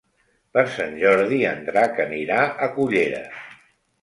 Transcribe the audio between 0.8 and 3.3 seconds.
Jordi en Drac anirà a Cullera.